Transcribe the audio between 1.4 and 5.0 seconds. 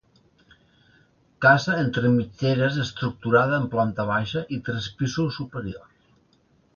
Casa entre mitgeres estructurada en planta baixa i tres